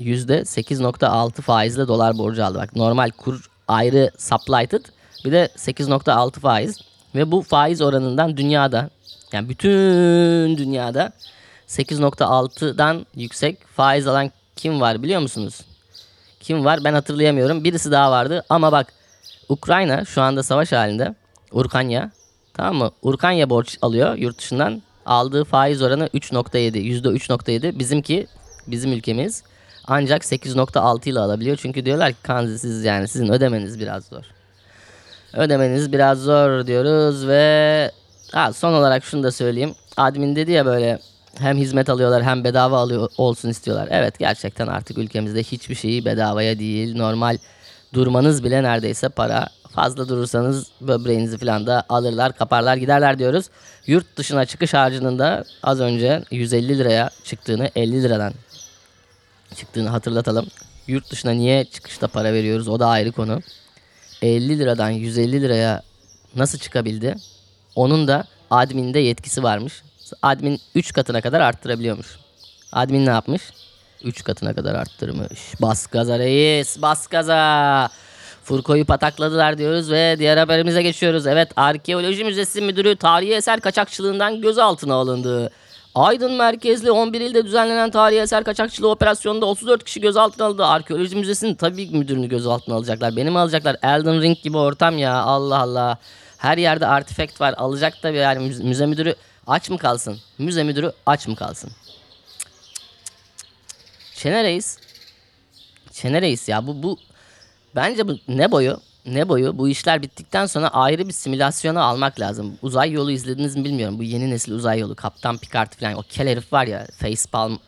%8.6 0.00 1.42
faizle 1.42 1.88
dolar 1.88 2.18
borcu 2.18 2.44
aldı. 2.44 2.58
Bak 2.58 2.76
normal 2.76 3.10
kur 3.10 3.50
ayrı 3.68 4.10
sublighted 4.18 4.84
bir 5.24 5.32
de 5.32 5.48
8.6 5.56 6.40
faiz 6.40 6.78
ve 7.16 7.30
bu 7.30 7.42
faiz 7.42 7.82
oranından 7.82 8.36
dünyada 8.36 8.90
yani 9.32 9.48
bütün 9.48 10.56
dünyada 10.56 11.12
8.6'dan 11.68 13.06
yüksek 13.14 13.66
faiz 13.66 14.06
alan 14.06 14.30
kim 14.56 14.80
var 14.80 15.02
biliyor 15.02 15.20
musunuz? 15.20 15.60
Kim 16.40 16.64
var 16.64 16.84
ben 16.84 16.92
hatırlayamıyorum. 16.92 17.64
Birisi 17.64 17.90
daha 17.90 18.10
vardı 18.10 18.44
ama 18.48 18.72
bak 18.72 18.92
Ukrayna 19.48 20.04
şu 20.04 20.22
anda 20.22 20.42
savaş 20.42 20.72
halinde. 20.72 21.14
Urkanya 21.52 22.10
tamam 22.54 22.76
mı? 22.76 22.90
Urkanya 23.02 23.50
borç 23.50 23.78
alıyor 23.82 24.16
yurt 24.16 24.38
dışından. 24.38 24.82
Aldığı 25.06 25.44
faiz 25.44 25.82
oranı 25.82 26.06
3.7. 26.06 26.78
%3.7. 26.78 27.78
Bizimki 27.78 28.26
bizim 28.66 28.92
ülkemiz 28.92 29.42
ancak 29.86 30.22
8.6 30.22 31.10
ile 31.10 31.20
alabiliyor. 31.20 31.56
Çünkü 31.56 31.84
diyorlar 31.84 32.12
ki 32.12 32.18
kanzi 32.22 32.58
siz 32.58 32.84
yani 32.84 33.08
sizin 33.08 33.28
ödemeniz 33.28 33.80
biraz 33.80 34.04
zor. 34.04 34.35
Ödemeniz 35.36 35.92
biraz 35.92 36.18
zor 36.18 36.66
diyoruz 36.66 37.26
ve 37.26 37.90
ha, 38.32 38.52
son 38.52 38.72
olarak 38.72 39.04
şunu 39.04 39.22
da 39.22 39.32
söyleyeyim. 39.32 39.74
Admin 39.96 40.36
dedi 40.36 40.52
ya 40.52 40.66
böyle 40.66 40.98
hem 41.38 41.56
hizmet 41.56 41.88
alıyorlar 41.88 42.22
hem 42.22 42.44
bedava 42.44 42.78
alıyor 42.78 43.10
olsun 43.18 43.48
istiyorlar. 43.48 43.88
Evet 43.90 44.18
gerçekten 44.18 44.66
artık 44.66 44.98
ülkemizde 44.98 45.42
hiçbir 45.42 45.74
şeyi 45.74 46.04
bedavaya 46.04 46.58
değil. 46.58 46.96
Normal 46.96 47.38
durmanız 47.94 48.44
bile 48.44 48.62
neredeyse 48.62 49.08
para. 49.08 49.48
Fazla 49.72 50.08
durursanız 50.08 50.66
böbreğinizi 50.80 51.38
falan 51.38 51.66
da 51.66 51.84
alırlar, 51.88 52.32
kaparlar, 52.32 52.76
giderler 52.76 53.18
diyoruz. 53.18 53.46
Yurt 53.86 54.16
dışına 54.16 54.44
çıkış 54.44 54.74
harcının 54.74 55.18
da 55.18 55.44
az 55.62 55.80
önce 55.80 56.22
150 56.30 56.78
liraya 56.78 57.10
çıktığını 57.24 57.70
50 57.76 58.02
liradan 58.02 58.32
çıktığını 59.54 59.88
hatırlatalım. 59.88 60.46
Yurt 60.86 61.10
dışına 61.10 61.30
niye 61.30 61.64
çıkışta 61.64 62.08
para 62.08 62.32
veriyoruz 62.32 62.68
o 62.68 62.80
da 62.80 62.86
ayrı 62.86 63.12
konu. 63.12 63.40
50 64.22 64.58
liradan 64.58 64.90
150 64.90 65.42
liraya 65.42 65.82
nasıl 66.36 66.58
çıkabildi? 66.58 67.14
Onun 67.74 68.08
da 68.08 68.24
adminde 68.50 68.98
yetkisi 68.98 69.42
varmış. 69.42 69.82
Admin 70.22 70.60
3 70.74 70.92
katına 70.92 71.20
kadar 71.20 71.40
arttırabiliyormuş. 71.40 72.06
Admin 72.72 73.06
ne 73.06 73.10
yapmış? 73.10 73.42
3 74.04 74.24
katına 74.24 74.54
kadar 74.54 74.74
arttırmış. 74.74 75.40
Bas 75.60 75.86
gaza 75.86 76.18
reis, 76.18 76.82
bas 76.82 77.06
gaza. 77.06 77.88
Furko'yu 78.44 78.84
patakladılar 78.84 79.58
diyoruz 79.58 79.90
ve 79.90 80.16
diğer 80.18 80.36
haberimize 80.36 80.82
geçiyoruz. 80.82 81.26
Evet, 81.26 81.48
Arkeoloji 81.56 82.24
Müzesi 82.24 82.60
Müdürü 82.60 82.96
tarihi 82.96 83.34
eser 83.34 83.60
kaçakçılığından 83.60 84.40
gözaltına 84.40 84.94
alındı. 84.94 85.50
Aydın 85.96 86.32
merkezli 86.32 86.90
11 86.90 87.20
ilde 87.20 87.44
düzenlenen 87.44 87.90
tarihi 87.90 88.20
eser 88.20 88.44
kaçakçılığı 88.44 88.90
operasyonunda 88.90 89.46
34 89.46 89.84
kişi 89.84 90.00
gözaltına 90.00 90.46
alındı. 90.46 90.66
Arkeoloji 90.66 91.16
Müzesi'nin 91.16 91.54
tabii 91.54 91.90
müdürünü 91.90 92.28
gözaltına 92.28 92.74
alacaklar. 92.74 93.16
Beni 93.16 93.30
mi 93.30 93.38
alacaklar? 93.38 93.76
Elden 93.82 94.22
Ring 94.22 94.42
gibi 94.42 94.56
ortam 94.56 94.98
ya. 94.98 95.14
Allah 95.14 95.58
Allah. 95.58 95.98
Her 96.38 96.58
yerde 96.58 96.86
artifact 96.86 97.40
var. 97.40 97.54
Alacak 97.56 98.02
tabii 98.02 98.16
yani 98.16 98.54
müze 98.62 98.86
müdürü 98.86 99.14
aç 99.46 99.70
mı 99.70 99.78
kalsın? 99.78 100.18
Müze 100.38 100.62
müdürü 100.62 100.92
aç 101.06 101.28
mı 101.28 101.36
kalsın? 101.36 101.70
Çene 104.14 104.44
Reis. 104.44 104.78
Çene 105.92 106.22
Reis 106.22 106.48
ya 106.48 106.66
bu 106.66 106.82
bu 106.82 106.98
bence 107.74 108.08
bu 108.08 108.16
ne 108.28 108.52
boyu? 108.52 108.80
Ne 109.06 109.28
boyu? 109.28 109.58
Bu 109.58 109.68
işler 109.68 110.02
bittikten 110.02 110.46
sonra 110.46 110.68
ayrı 110.68 111.08
bir 111.08 111.12
simülasyona 111.12 111.82
almak 111.82 112.20
lazım. 112.20 112.58
Uzay 112.62 112.92
yolu 112.92 113.10
izlediniz 113.10 113.56
mi 113.56 113.64
bilmiyorum. 113.64 113.98
Bu 113.98 114.02
yeni 114.02 114.30
nesil 114.30 114.52
uzay 114.52 114.78
yolu. 114.78 114.94
Kaptan 114.96 115.38
Picard 115.38 115.72
falan. 115.72 115.94
O 115.94 116.02
kel 116.08 116.28
herif 116.28 116.52
var 116.52 116.66
ya. 116.66 116.86
Facepalm 116.98 117.58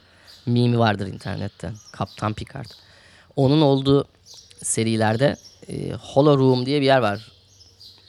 mimi 0.46 0.78
vardır 0.78 1.06
internette. 1.06 1.72
Kaptan 1.92 2.34
Picard. 2.34 2.66
Onun 3.36 3.60
olduğu 3.60 4.04
serilerde 4.62 5.36
e, 5.68 5.92
Holo 5.92 6.38
Room 6.38 6.66
diye 6.66 6.80
bir 6.80 6.86
yer 6.86 6.98
var. 6.98 7.32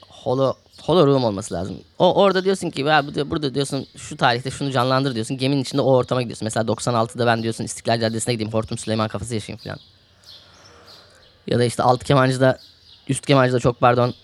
Holo 0.08 0.54
Holo 0.82 1.06
Room 1.06 1.24
olması 1.24 1.54
lazım. 1.54 1.76
O 1.98 2.14
orada 2.14 2.44
diyorsun 2.44 2.70
ki 2.70 2.84
burada 3.30 3.54
diyorsun 3.54 3.86
şu 3.96 4.16
tarihte 4.16 4.50
şunu 4.50 4.70
canlandır 4.70 5.14
diyorsun. 5.14 5.38
Geminin 5.38 5.62
içinde 5.62 5.82
o 5.82 5.92
ortama 5.92 6.22
gidiyorsun. 6.22 6.46
Mesela 6.46 6.66
96'da 6.66 7.26
ben 7.26 7.42
diyorsun 7.42 7.64
İstiklal 7.64 8.00
Caddesi'ne 8.00 8.34
gideyim. 8.34 8.52
Hortum 8.52 8.78
Süleyman 8.78 9.08
kafası 9.08 9.34
yaşayayım 9.34 9.60
falan. 9.64 9.78
Ya 11.46 11.58
da 11.58 11.64
işte 11.64 11.82
alt 11.82 12.04
kemancıda 12.04 12.58
üst 13.10 13.26
kemancıda 13.26 13.60
çok 13.60 13.80
pardon 13.80 14.14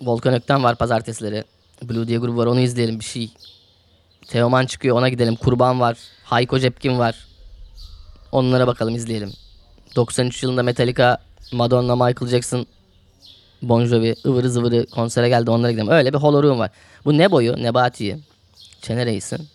Volkan 0.00 0.34
Ökten 0.34 0.62
var 0.62 0.76
pazartesileri. 0.76 1.44
Blue 1.82 2.08
diye 2.08 2.18
grubu 2.18 2.36
var 2.36 2.46
onu 2.46 2.60
izleyelim 2.60 3.00
bir 3.00 3.04
şey. 3.04 3.30
Teoman 4.26 4.66
çıkıyor 4.66 4.96
ona 4.96 5.08
gidelim. 5.08 5.36
Kurban 5.36 5.80
var. 5.80 5.98
Hayko 6.24 6.58
Cepkin 6.58 6.98
var. 6.98 7.26
Onlara 8.32 8.66
bakalım 8.66 8.94
izleyelim. 8.94 9.32
93 9.96 10.42
yılında 10.42 10.62
Metallica, 10.62 11.18
Madonna, 11.52 11.96
Michael 11.96 12.30
Jackson, 12.30 12.66
Bon 13.62 13.84
Jovi, 13.84 14.14
ıvırı 14.26 14.50
zıvırı 14.50 14.86
konsere 14.86 15.28
geldi 15.28 15.50
onlara 15.50 15.70
gidelim. 15.70 15.88
Öyle 15.88 16.12
bir 16.12 16.18
holorum 16.18 16.58
var. 16.58 16.70
Bu 17.04 17.18
ne 17.18 17.30
boyu? 17.30 17.62
Nebati'yi. 17.62 18.18
Çene 18.80 19.06
Reis'in. 19.06 19.48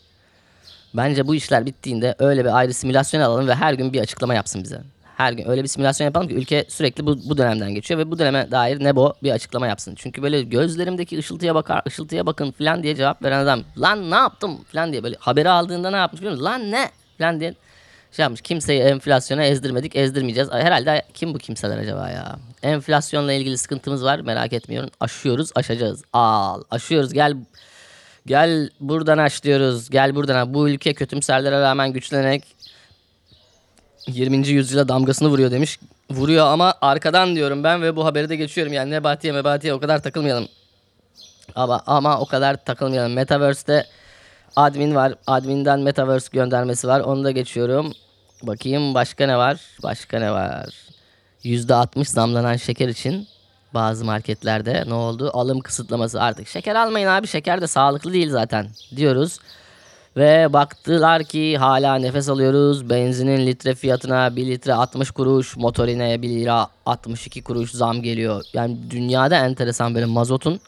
Bence 0.94 1.28
bu 1.28 1.36
işler 1.36 1.66
bittiğinde 1.66 2.16
öyle 2.20 2.46
bir 2.46 2.58
ayrı 2.58 2.74
simülasyon 2.74 3.22
alalım 3.22 3.48
ve 3.48 3.56
her 3.56 3.74
gün 3.74 3.94
bir 3.94 4.02
açıklama 4.02 4.34
yapsın 4.34 4.64
bize. 4.64 4.82
Her 5.18 5.34
gün 5.34 5.50
öyle 5.50 5.64
bir 5.64 5.68
simülasyon 5.68 6.06
yapalım 6.06 6.28
ki 6.28 6.36
ülke 6.36 6.66
sürekli 6.70 7.06
bu, 7.06 7.18
bu 7.30 7.38
dönemden 7.38 7.74
geçiyor 7.74 8.00
ve 8.00 8.12
bu 8.12 8.20
döneme 8.20 8.52
dair 8.52 8.84
Nebo 8.84 9.14
bir 9.24 9.32
açıklama 9.32 9.68
yapsın. 9.68 9.96
Çünkü 9.96 10.22
böyle 10.22 10.42
gözlerimdeki 10.42 11.18
ışıltıya 11.18 11.56
bakar, 11.56 11.82
ışıltıya 11.88 12.26
bakın 12.26 12.52
falan 12.52 12.84
diye 12.84 12.96
cevap 12.96 13.24
veren 13.24 13.40
adam 13.40 13.64
lan 13.82 14.12
ne 14.12 14.16
yaptım 14.16 14.64
falan 14.64 14.92
diye 14.92 15.04
böyle 15.04 15.16
haberi 15.20 15.50
aldığında 15.50 15.92
ne 15.92 15.98
yapmış 15.98 16.22
biliyor 16.22 16.32
musun? 16.32 16.46
Lan 16.46 16.72
ne? 16.72 16.90
falan 17.18 17.40
diye 17.40 17.54
şey 18.12 18.24
yapmış. 18.24 18.42
Kimseyi 18.42 18.82
enflasyona 18.82 19.44
ezdirmedik, 19.44 19.96
ezdirmeyeceğiz. 19.96 20.52
Herhalde 20.52 21.04
kim 21.14 21.34
bu 21.34 21.38
kimseler 21.38 21.78
acaba 21.78 22.10
ya? 22.10 22.40
Enflasyonla 22.64 23.34
ilgili 23.34 23.58
sıkıntımız 23.58 24.04
var. 24.04 24.20
Merak 24.20 24.54
etmiyorum. 24.54 24.90
Aşıyoruz, 25.00 25.52
aşacağız. 25.56 26.04
Al, 26.14 26.64
aşıyoruz. 26.72 27.14
Gel 27.14 27.38
Gel 28.26 28.70
buradan 28.80 29.18
aç 29.18 29.44
diyoruz. 29.44 29.90
Gel 29.90 30.16
buradan 30.16 30.36
aç. 30.36 30.54
Bu 30.54 30.70
ülke 30.70 30.94
kötümserlere 30.94 31.62
rağmen 31.62 31.94
güçlenerek 31.94 32.44
20. 34.08 34.48
yüzyıla 34.48 34.88
damgasını 34.88 35.28
vuruyor 35.28 35.52
demiş. 35.52 35.80
Vuruyor 36.12 36.46
ama 36.46 36.74
arkadan 36.82 37.36
diyorum 37.36 37.64
ben 37.64 37.82
ve 37.82 37.96
bu 37.96 38.06
haberi 38.06 38.30
de 38.30 38.36
geçiyorum. 38.36 38.74
Yani 38.74 38.92
Nebati'ye 38.92 39.34
Mebati'ye 39.34 39.74
o 39.74 39.80
kadar 39.80 40.04
takılmayalım. 40.04 40.48
Ama, 41.56 41.82
ama 41.86 42.20
o 42.20 42.26
kadar 42.26 42.66
takılmayalım. 42.66 43.14
Metaverse'te 43.14 43.86
admin 44.56 44.96
var. 44.96 45.14
Admin'den 45.28 45.80
Metaverse 45.80 46.30
göndermesi 46.32 46.88
var. 46.88 47.00
Onu 47.00 47.24
da 47.24 47.32
geçiyorum. 47.32 47.94
Bakayım 48.44 48.94
başka 48.94 49.26
ne 49.26 49.38
var? 49.38 49.62
Başka 49.84 50.20
ne 50.20 50.32
var? 50.32 50.70
%60 51.44 52.06
zamlanan 52.06 52.56
şeker 52.56 52.90
için 52.90 53.28
bazı 53.74 54.06
marketlerde 54.06 54.84
ne 54.88 54.94
oldu? 54.94 55.32
Alım 55.34 55.60
kısıtlaması 55.60 56.22
artık. 56.22 56.48
Şeker 56.48 56.76
almayın 56.76 57.08
abi. 57.08 57.28
Şeker 57.28 57.62
de 57.62 57.68
sağlıklı 57.68 58.14
değil 58.14 58.30
zaten 58.30 58.68
diyoruz. 58.96 59.40
Ve 60.18 60.54
baktılar 60.54 61.24
ki 61.24 61.58
hala 61.58 61.96
nefes 61.96 62.30
alıyoruz. 62.30 62.90
Benzinin 62.90 63.48
litre 63.48 63.76
fiyatına 63.76 64.36
1 64.36 64.46
litre 64.46 64.74
60 64.74 65.12
kuruş, 65.12 65.58
motorine 65.58 66.22
1 66.22 66.30
lira 66.30 66.68
62 66.86 67.44
kuruş 67.44 67.72
zam 67.72 68.02
geliyor. 68.02 68.44
Yani 68.54 68.78
dünyada 68.90 69.46
enteresan 69.46 69.96
böyle 69.96 70.06
mazotun 70.06 70.60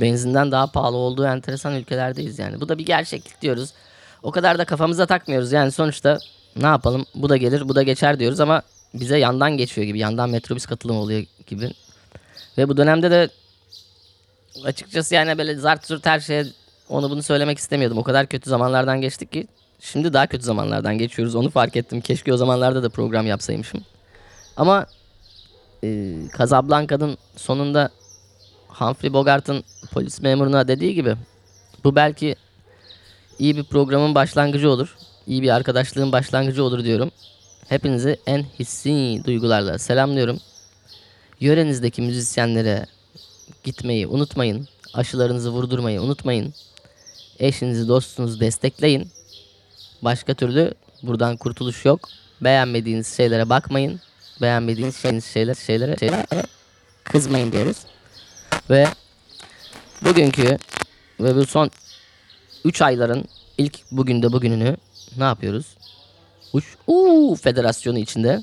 benzinden 0.00 0.52
daha 0.52 0.66
pahalı 0.66 0.96
olduğu 0.96 1.26
enteresan 1.26 1.74
ülkelerdeyiz 1.74 2.38
yani. 2.38 2.60
Bu 2.60 2.68
da 2.68 2.78
bir 2.78 2.86
gerçeklik 2.86 3.42
diyoruz. 3.42 3.72
O 4.22 4.30
kadar 4.30 4.58
da 4.58 4.64
kafamıza 4.64 5.06
takmıyoruz 5.06 5.52
yani 5.52 5.72
sonuçta 5.72 6.18
ne 6.56 6.66
yapalım 6.66 7.06
bu 7.14 7.28
da 7.28 7.36
gelir 7.36 7.68
bu 7.68 7.74
da 7.74 7.82
geçer 7.82 8.18
diyoruz 8.18 8.40
ama 8.40 8.62
bize 8.94 9.18
yandan 9.18 9.56
geçiyor 9.56 9.86
gibi 9.86 9.98
yandan 9.98 10.30
metrobüs 10.30 10.66
katılımı 10.66 11.00
oluyor 11.00 11.24
gibi. 11.46 11.70
Ve 12.58 12.68
bu 12.68 12.76
dönemde 12.76 13.10
de 13.10 13.28
açıkçası 14.64 15.14
yani 15.14 15.38
böyle 15.38 15.54
zart 15.54 15.86
zurt 15.86 16.06
her 16.06 16.20
şeye 16.20 16.46
onu 16.92 17.10
bunu 17.10 17.22
söylemek 17.22 17.58
istemiyordum. 17.58 17.98
O 17.98 18.02
kadar 18.02 18.26
kötü 18.26 18.50
zamanlardan 18.50 19.00
geçtik 19.00 19.32
ki 19.32 19.46
şimdi 19.80 20.12
daha 20.12 20.26
kötü 20.26 20.44
zamanlardan 20.44 20.98
geçiyoruz. 20.98 21.34
Onu 21.34 21.50
fark 21.50 21.76
ettim. 21.76 22.00
Keşke 22.00 22.32
o 22.32 22.36
zamanlarda 22.36 22.82
da 22.82 22.88
program 22.88 23.26
yapsaymışım. 23.26 23.80
Ama 24.56 24.86
e, 25.84 26.14
Casablanca'nın 26.38 27.18
sonunda 27.36 27.90
Humphrey 28.68 29.12
Bogart'ın 29.12 29.64
polis 29.92 30.20
memuruna 30.20 30.68
dediği 30.68 30.94
gibi 30.94 31.14
bu 31.84 31.96
belki 31.96 32.36
iyi 33.38 33.56
bir 33.56 33.64
programın 33.64 34.14
başlangıcı 34.14 34.70
olur. 34.70 34.96
İyi 35.26 35.42
bir 35.42 35.50
arkadaşlığın 35.50 36.12
başlangıcı 36.12 36.64
olur 36.64 36.84
diyorum. 36.84 37.10
Hepinizi 37.68 38.16
en 38.26 38.42
hissi 38.58 39.22
duygularla 39.24 39.78
selamlıyorum. 39.78 40.38
Yörenizdeki 41.40 42.02
müzisyenlere 42.02 42.86
gitmeyi 43.64 44.06
unutmayın. 44.06 44.68
Aşılarınızı 44.94 45.50
vurdurmayı 45.50 46.02
unutmayın. 46.02 46.54
Eşinizi, 47.38 47.88
dostunuzu 47.88 48.40
destekleyin. 48.40 49.10
Başka 50.02 50.34
türlü 50.34 50.74
buradan 51.02 51.36
kurtuluş 51.36 51.84
yok. 51.84 52.08
Beğenmediğiniz 52.40 53.16
şeylere 53.16 53.48
bakmayın. 53.48 54.00
Beğenmediğiniz 54.40 54.96
şeyiniz 54.96 55.24
şeyler, 55.24 55.54
şeylere, 55.54 55.96
şeylere 55.96 56.42
kızmayın 57.04 57.52
diyoruz. 57.52 57.76
Ve 58.70 58.88
bugünkü 60.02 60.58
ve 61.20 61.36
bu 61.36 61.46
son 61.46 61.70
3 62.64 62.82
ayların 62.82 63.24
ilk 63.58 63.78
bugün 63.90 64.22
de 64.22 64.32
bugününü 64.32 64.76
ne 65.16 65.24
yapıyoruz? 65.24 65.66
Uç 66.52 66.64
uuu 66.86 67.36
federasyonu 67.36 67.98
içinde 67.98 68.42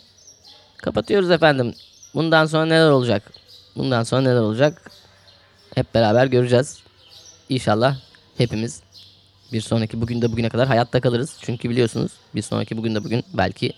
kapatıyoruz 0.77 1.31
efendim. 1.31 1.73
Bundan 2.15 2.45
sonra 2.45 2.65
neler 2.65 2.89
olacak? 2.89 3.33
Bundan 3.75 4.03
sonra 4.03 4.21
neler 4.21 4.41
olacak? 4.41 4.91
Hep 5.75 5.93
beraber 5.93 6.25
göreceğiz. 6.25 6.79
İnşallah 7.49 8.08
hepimiz 8.39 8.81
bir 9.53 9.61
sonraki 9.61 10.01
bugün 10.01 10.21
de 10.21 10.31
bugüne 10.31 10.49
kadar 10.49 10.67
hayatta 10.67 11.01
kalırız. 11.01 11.37
Çünkü 11.41 11.69
biliyorsunuz 11.69 12.11
bir 12.35 12.41
sonraki 12.41 12.77
bugün 12.77 12.95
de 12.95 13.03
bugün 13.03 13.23
belki 13.33 13.73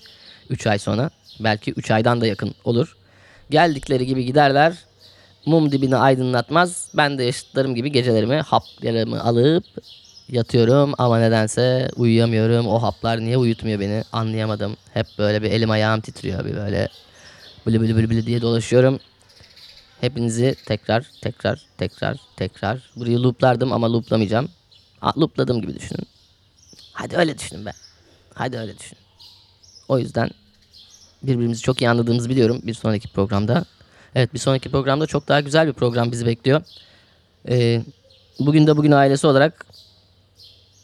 3 0.50 0.68
ay 0.68 0.80
sonra 0.80 1.10
belki 1.40 1.72
3 1.72 1.92
aydan 1.92 2.22
da 2.22 2.28
yakın 2.28 2.56
olur. 2.64 2.98
Geldikleri 3.50 4.06
gibi 4.06 4.26
giderler. 4.26 4.74
Mum 5.46 5.72
dibini 5.72 5.96
aydınlatmaz. 5.96 6.90
Ben 6.94 7.18
de 7.18 7.24
yaşıtlarım 7.24 7.76
gibi 7.76 7.92
gecelerimi 7.92 8.36
haplarımı 8.36 9.24
alıp 9.24 9.64
yatıyorum 10.30 10.94
ama 10.98 11.20
nedense 11.20 11.90
uyuyamıyorum. 11.96 12.68
O 12.68 12.82
haplar 12.82 13.20
niye 13.20 13.38
uyutmuyor 13.38 13.80
beni 13.80 14.04
anlayamadım. 14.12 14.78
Hep 14.94 15.08
böyle 15.18 15.42
bir 15.42 15.52
elim 15.52 15.72
ayağım 15.72 16.02
titriyor 16.02 16.46
bir 16.46 16.56
böyle 16.56 16.90
bili 17.68 17.82
bili 17.82 17.98
bili 17.98 18.10
bili 18.10 18.26
diye 18.26 18.42
dolaşıyorum. 18.42 19.00
Hepinizi 20.02 20.56
tekrar 20.66 21.12
tekrar 21.22 21.66
tekrar 21.78 22.20
tekrar 22.38 22.92
burayı 22.96 23.24
looplardım 23.24 23.74
ama 23.74 23.94
looplamayacağım. 23.94 24.50
Loopladım 25.18 25.62
gibi 25.62 25.76
düşünün. 25.76 26.08
Hadi 26.94 27.18
öyle 27.18 27.38
düşünün 27.38 27.66
be. 27.66 27.72
Hadi 28.34 28.58
öyle 28.58 28.80
düşünün. 28.80 29.02
O 29.88 30.00
yüzden 30.00 30.30
birbirimizi 31.24 31.62
çok 31.62 31.82
iyi 31.82 31.90
anladığımızı 31.90 32.30
biliyorum 32.30 32.62
bir 32.64 32.74
sonraki 32.74 33.08
programda. 33.08 33.66
Evet 34.16 34.34
bir 34.34 34.40
sonraki 34.40 34.72
programda 34.72 35.08
çok 35.08 35.28
daha 35.28 35.42
güzel 35.42 35.68
bir 35.68 35.74
program 35.74 36.12
bizi 36.12 36.26
bekliyor. 36.26 36.62
Ee, 37.50 37.82
bugün 38.40 38.68
de 38.68 38.78
bugün 38.78 38.92
ailesi 38.92 39.28
olarak 39.28 39.66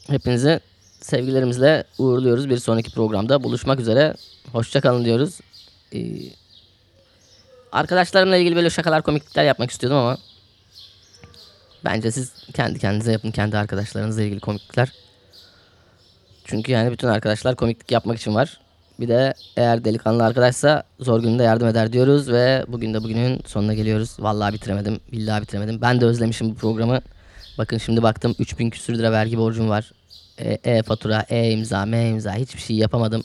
hepinizi 0.07 0.59
sevgilerimizle 1.01 1.83
uğurluyoruz. 1.97 2.49
Bir 2.49 2.57
sonraki 2.57 2.91
programda 2.91 3.43
buluşmak 3.43 3.79
üzere. 3.79 4.15
Hoşça 4.51 4.81
kalın 4.81 5.05
diyoruz. 5.05 5.39
Ee, 5.93 5.99
arkadaşlarımla 7.71 8.37
ilgili 8.37 8.55
böyle 8.55 8.69
şakalar 8.69 9.01
komiklikler 9.01 9.43
yapmak 9.43 9.71
istiyordum 9.71 9.97
ama 9.97 10.17
bence 11.85 12.11
siz 12.11 12.33
kendi 12.53 12.79
kendinize 12.79 13.11
yapın 13.11 13.31
kendi 13.31 13.57
arkadaşlarınızla 13.57 14.21
ilgili 14.21 14.39
komiklikler. 14.39 14.91
Çünkü 16.45 16.71
yani 16.71 16.91
bütün 16.91 17.07
arkadaşlar 17.07 17.55
komiklik 17.55 17.91
yapmak 17.91 18.17
için 18.17 18.35
var. 18.35 18.59
Bir 18.99 19.07
de 19.07 19.33
eğer 19.57 19.85
delikanlı 19.85 20.25
arkadaşsa 20.25 20.83
zor 20.99 21.21
gününde 21.21 21.43
yardım 21.43 21.67
eder 21.67 21.93
diyoruz 21.93 22.31
ve 22.31 22.65
bugün 22.67 22.93
de 22.93 23.03
bugünün 23.03 23.41
sonuna 23.45 23.73
geliyoruz. 23.73 24.15
Vallahi 24.19 24.53
bitiremedim. 24.53 24.99
Billahi 25.11 25.41
bitiremedim. 25.41 25.81
Ben 25.81 26.01
de 26.01 26.05
özlemişim 26.05 26.49
bu 26.49 26.55
programı. 26.55 27.01
Bakın 27.57 27.77
şimdi 27.77 28.03
baktım 28.03 28.35
3000 28.39 28.69
küsür 28.69 28.97
lira 28.97 29.11
vergi 29.11 29.37
borcum 29.37 29.69
var. 29.69 29.91
E, 30.37 30.59
e-fatura, 30.63 31.25
e-imza, 31.29 31.85
m-imza 31.85 32.35
hiçbir 32.35 32.61
şey 32.61 32.75
yapamadım. 32.75 33.23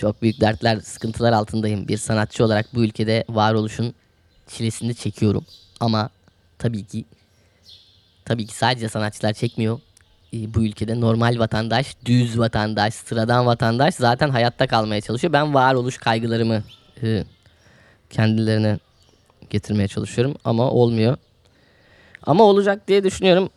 Çok 0.00 0.22
büyük 0.22 0.40
dertler, 0.40 0.80
sıkıntılar 0.80 1.32
altındayım. 1.32 1.88
Bir 1.88 1.96
sanatçı 1.96 2.44
olarak 2.44 2.74
bu 2.74 2.84
ülkede 2.84 3.24
varoluşun 3.28 3.94
çilesini 4.46 4.94
çekiyorum. 4.94 5.44
Ama 5.80 6.10
tabii 6.58 6.84
ki 6.84 7.04
tabii 8.24 8.46
ki 8.46 8.54
sadece 8.54 8.88
sanatçılar 8.88 9.32
çekmiyor. 9.32 9.80
Ee, 10.34 10.54
bu 10.54 10.64
ülkede 10.64 11.00
normal 11.00 11.38
vatandaş, 11.38 11.96
düz 12.04 12.38
vatandaş, 12.38 12.94
sıradan 12.94 13.46
vatandaş 13.46 13.94
zaten 13.94 14.28
hayatta 14.30 14.66
kalmaya 14.66 15.00
çalışıyor. 15.00 15.32
Ben 15.32 15.54
varoluş 15.54 15.98
kaygılarımı 15.98 16.62
e, 17.02 17.24
kendilerine 18.10 18.78
getirmeye 19.50 19.88
çalışıyorum 19.88 20.34
ama 20.44 20.70
olmuyor. 20.70 21.16
Ama 22.22 22.44
olacak 22.44 22.88
diye 22.88 23.04
düşünüyorum. 23.04 23.50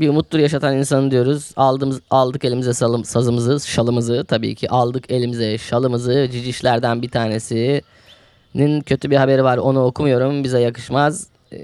Bir 0.00 0.08
umuttur 0.08 0.38
yaşatan 0.38 0.76
insanı 0.76 1.10
diyoruz. 1.10 1.50
Aldığımız, 1.56 2.00
aldık 2.10 2.44
elimize 2.44 2.74
salım, 2.74 3.04
sazımızı, 3.04 3.68
şalımızı 3.68 4.24
tabii 4.24 4.54
ki 4.54 4.70
aldık 4.70 5.10
elimize 5.10 5.58
şalımızı. 5.58 6.28
Cicişlerden 6.32 7.02
bir 7.02 7.08
tanesinin 7.08 8.80
kötü 8.80 9.10
bir 9.10 9.16
haberi 9.16 9.44
var. 9.44 9.58
Onu 9.58 9.84
okumuyorum. 9.84 10.44
Bize 10.44 10.60
yakışmaz. 10.60 11.26
Ee, 11.52 11.58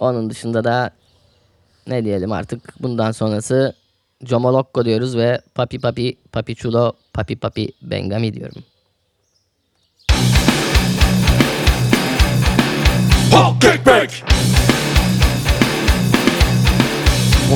onun 0.00 0.30
dışında 0.30 0.64
da 0.64 0.90
ne 1.86 2.04
diyelim 2.04 2.32
artık 2.32 2.82
bundan 2.82 3.10
sonrası 3.10 3.74
Comolokko 4.24 4.84
diyoruz 4.84 5.16
ve 5.16 5.40
Papi 5.54 5.78
Papi 5.78 6.16
Papi 6.32 6.54
Chulo 6.54 6.92
Papi 7.12 7.36
Papi 7.36 7.72
Bengami 7.82 8.34
diyorum. 8.34 8.62
Hulk 13.32 13.64
ekmek! 13.64 14.24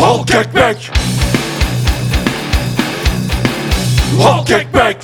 Hulk 0.01 0.35
ekmek! 0.35 0.91
Hulk 4.19 4.51
ekmek! 4.51 4.97